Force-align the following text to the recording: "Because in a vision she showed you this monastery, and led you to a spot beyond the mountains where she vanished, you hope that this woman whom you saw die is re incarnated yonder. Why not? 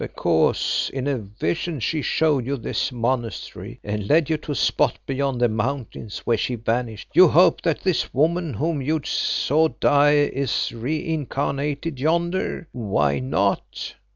"Because 0.01 0.89
in 0.95 1.05
a 1.05 1.19
vision 1.19 1.79
she 1.79 2.01
showed 2.01 2.43
you 2.43 2.57
this 2.57 2.91
monastery, 2.91 3.79
and 3.83 4.09
led 4.09 4.31
you 4.31 4.37
to 4.37 4.53
a 4.53 4.55
spot 4.55 4.97
beyond 5.05 5.39
the 5.39 5.47
mountains 5.47 6.23
where 6.25 6.37
she 6.37 6.55
vanished, 6.55 7.09
you 7.13 7.27
hope 7.27 7.61
that 7.61 7.81
this 7.81 8.11
woman 8.11 8.55
whom 8.55 8.81
you 8.81 8.99
saw 9.05 9.67
die 9.67 10.13
is 10.13 10.71
re 10.73 11.05
incarnated 11.07 11.99
yonder. 11.99 12.67
Why 12.71 13.19
not? 13.19 13.93